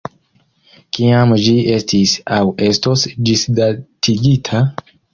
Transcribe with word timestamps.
Kiam 0.97 1.35
ĝi 1.43 1.53
estis 1.75 2.15
aŭ 2.39 2.41
estos 2.71 3.07
ĝisdatigita? 3.31 4.69